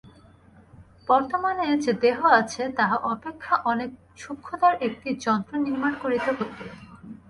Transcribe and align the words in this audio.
বর্তমানে 1.07 1.65
যে 1.83 1.91
দেহ 2.03 2.17
আছে, 2.39 2.63
তাহা 2.77 2.95
অপেক্ষা 3.13 3.53
অনেক 3.71 3.89
সূক্ষ্মতর 4.17 4.73
একটি 4.87 5.09
যন্ত্র 5.25 5.53
নির্মাণ 5.65 5.93
করিতে 6.03 6.29
হইবে। 6.29 6.65